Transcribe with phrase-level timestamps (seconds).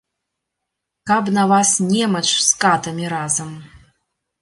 [1.09, 3.57] Каб на вас немач з катамі разам!